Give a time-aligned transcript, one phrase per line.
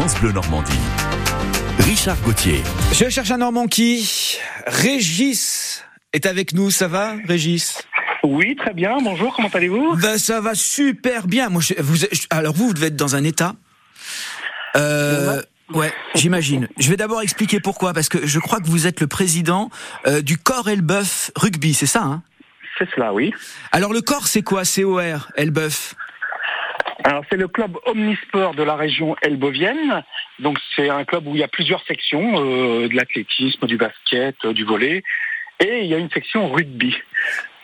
[0.00, 0.80] France Bleu Normandie.
[1.80, 2.62] Richard Gauthier.
[2.90, 5.84] Je cherche un Normand qui Régis
[6.14, 7.86] est avec nous, ça va Régis?
[8.22, 8.96] Oui, très bien.
[9.02, 9.96] Bonjour, comment allez-vous?
[9.96, 11.50] Ben, Ça va super bien.
[11.50, 13.56] Moi, je, vous, alors vous, vous devez être dans un état.
[14.74, 15.42] Euh,
[15.74, 16.66] ouais, j'imagine.
[16.78, 19.68] Je vais d'abord expliquer pourquoi, parce que je crois que vous êtes le président
[20.06, 22.22] euh, du Corps Elbeuf Rugby, c'est ça hein?
[22.78, 23.34] C'est cela, oui.
[23.72, 24.62] Alors le corps, c'est quoi?
[24.64, 25.94] COR, Elbeuf?
[27.04, 30.04] Alors c'est le club omnisport de la région elbovienne.
[30.38, 34.36] Donc c'est un club où il y a plusieurs sections, euh, de l'athlétisme, du basket,
[34.44, 35.02] euh, du volet,
[35.60, 36.96] et il y a une section rugby.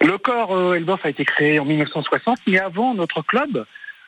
[0.01, 3.66] Le corps euh, Elbof a été créé en 1960, mais avant notre club,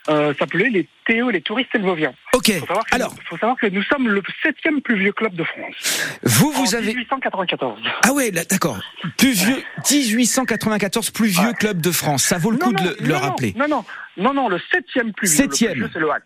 [0.08, 2.12] euh, s'appelait les Théo, les touristes elboviens.
[2.34, 2.52] Ok.
[2.60, 5.44] Faut savoir que, Alors, faut savoir que nous sommes le septième plus vieux club de
[5.44, 6.08] France.
[6.22, 6.88] vous, vous en avez.
[6.94, 7.78] 1894.
[8.02, 8.78] Ah ouais, d'accord.
[9.16, 11.54] Plus vieux, 1894, plus vieux Ouais.
[11.54, 12.24] club de France.
[12.24, 13.54] Ça vaut le coup de le, rappeler.
[13.56, 13.84] Non, non,
[14.16, 15.36] non, non, le septième plus vieux.
[15.36, 15.88] Septième.
[15.92, 16.24] C'est le hack.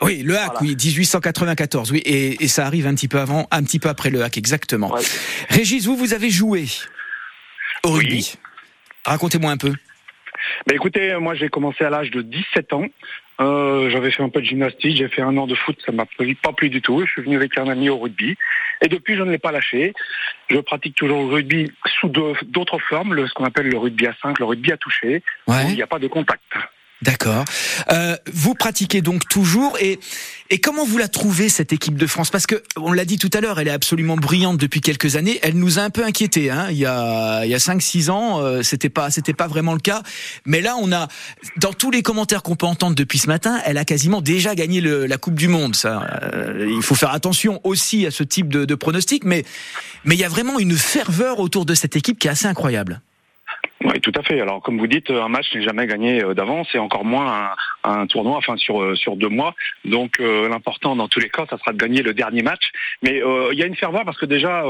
[0.00, 0.60] Oui, le hack, Voilà.
[0.62, 4.10] oui, 1894, oui, et, et ça arrive un petit peu avant, un petit peu après
[4.10, 4.90] le hack, exactement.
[4.92, 5.02] Ouais.
[5.48, 6.66] Régis, vous, vous avez joué
[7.84, 7.98] au Oui.
[8.04, 8.34] rugby.
[9.04, 9.72] Racontez-moi un peu.
[10.66, 12.86] Bah écoutez, moi j'ai commencé à l'âge de 17 ans.
[13.40, 16.04] Euh, J'avais fait un peu de gymnastique, j'ai fait un an de foot, ça m'a
[16.42, 17.04] pas plu du tout.
[17.04, 18.36] Je suis venu avec un ami au rugby.
[18.84, 19.92] Et depuis, je ne l'ai pas lâché.
[20.50, 24.14] Je pratique toujours le rugby sous d'autres formes, le- ce qu'on appelle le rugby à
[24.22, 25.22] 5, le rugby à toucher,
[25.66, 26.42] où il n'y a pas de contact.
[27.02, 27.44] D'accord.
[27.90, 29.98] Euh, vous pratiquez donc toujours et
[30.50, 32.30] et comment vous la trouvez cette équipe de France?
[32.30, 35.40] Parce que on l'a dit tout à l'heure, elle est absolument brillante depuis quelques années.
[35.42, 36.50] Elle nous a un peu inquiétés.
[36.50, 36.66] Hein.
[36.70, 39.72] Il y a il y a cinq six ans, euh, c'était pas c'était pas vraiment
[39.74, 40.02] le cas.
[40.46, 41.08] Mais là, on a
[41.56, 44.80] dans tous les commentaires qu'on peut entendre depuis ce matin, elle a quasiment déjà gagné
[44.80, 45.74] le- la Coupe du Monde.
[45.74, 49.24] Ça, euh, il faut faire attention aussi à ce type de, de pronostic.
[49.24, 49.44] Mais
[50.04, 53.00] mais il y a vraiment une ferveur autour de cette équipe qui est assez incroyable.
[53.84, 54.40] Oui, tout à fait.
[54.40, 57.50] Alors, comme vous dites, un match n'est jamais gagné euh, d'avance et encore moins
[57.82, 59.54] un, tournoi, enfin sur euh, sur deux mois.
[59.84, 62.70] Donc, euh, l'important dans tous les cas, ça sera de gagner le dernier match.
[63.02, 63.22] Mais
[63.52, 64.64] il y a une ferveur parce que déjà,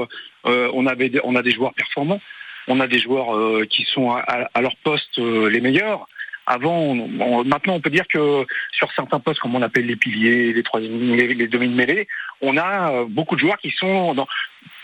[0.44, 2.20] on avait on a des joueurs performants,
[2.68, 6.06] on a des joueurs qui sont à, leur poste les meilleurs.
[6.46, 10.62] Avant, maintenant, on peut dire que sur certains postes, comme on appelle les piliers, les
[10.62, 12.08] troisième, les, les demi-mêlées,
[12.40, 14.26] on a beaucoup de joueurs qui sont dans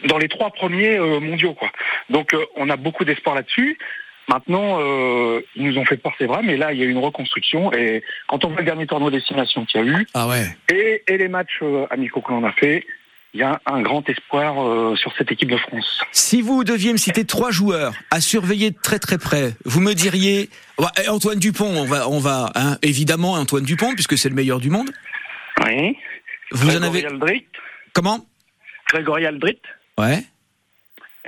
[0.04, 1.56] dans les trois premiers mondiaux.
[2.10, 3.78] Donc, on a beaucoup d'espoir là-dessus.
[4.28, 6.90] Maintenant, euh, ils nous ont fait peur, c'est vrai, mais là, il y a eu
[6.90, 7.72] une reconstruction.
[7.72, 10.44] Et quand on voit le dernier tournoi destination qu'il y a eu, Ah ouais.
[10.70, 12.86] et, et les matchs euh, amicaux que l'on a fait,
[13.34, 16.02] il y a un grand espoir euh, sur cette équipe de France.
[16.12, 19.94] Si vous deviez me citer trois joueurs à surveiller de très très près, vous me
[19.94, 21.66] diriez Ouais, eh, Antoine Dupont.
[21.76, 24.90] On va, on va, hein, évidemment Antoine Dupont puisque c'est le meilleur du monde.
[25.66, 25.96] Oui.
[26.52, 27.46] Vous en Grégory avez Aldrit.
[27.92, 28.26] comment?
[28.90, 29.58] Grégory Aldrit.
[29.98, 30.22] Ouais.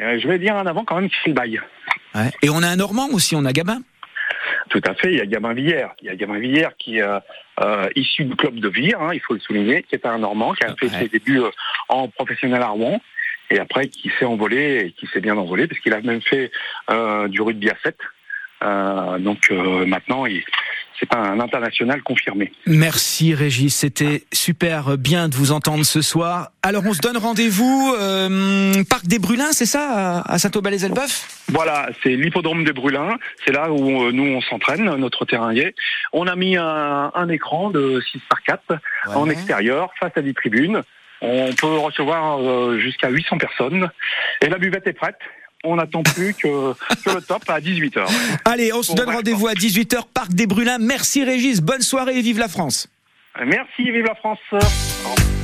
[0.01, 1.61] Euh, je vais dire un avant quand même, Cyril Baye.
[2.15, 2.31] Ouais.
[2.43, 3.81] Et on a un Normand aussi, on a Gabin.
[4.69, 5.13] Tout à fait.
[5.13, 5.89] Il y a Gabin Villers.
[6.03, 7.19] Il y a Gabin Villers qui est euh,
[7.61, 10.53] euh, issu du club de Vire, hein, il faut le souligner, qui est un Normand,
[10.55, 10.99] qui a fait Ouais.
[11.01, 11.51] ses débuts euh,
[11.89, 13.01] en professionnel à Rouen.
[13.51, 16.53] Et après, qui s'est envolé et qui s'est bien envolé, parce qu'il a même fait
[16.91, 17.97] euh, du rugby à 7.
[18.63, 20.45] Euh, donc euh, maintenant, il-
[21.01, 22.53] c'est un international confirmé.
[22.67, 26.51] Merci Régis, c'était super bien de vous entendre ce soir.
[26.63, 31.89] Alors on se donne rendez-vous euh, Parc des Brulins, c'est ça, à à Saint-Aubin-les-Elbeuf Voilà,
[32.03, 33.17] c'est l'hippodrome des Brulins.
[33.45, 35.75] C'est là où euh, nous on s'entraîne, notre terrain y est.
[36.13, 38.63] On a mis un, un écran de 6 par 4
[39.15, 40.83] en extérieur, face à des tribunes.
[41.23, 43.91] On peut recevoir euh, jusqu'à 800 personnes.
[44.41, 45.19] Et la buvette est prête.
[45.65, 46.73] On n'attend plus que,
[47.05, 48.07] que le top à 18h.
[48.45, 50.79] Allez, on se donne rendez-vous à 18h, Parc des Brulins.
[50.79, 52.89] Merci Régis, bonne soirée et vive la France.
[53.45, 54.39] Merci, vive la France.
[54.53, 55.40] Au revoir.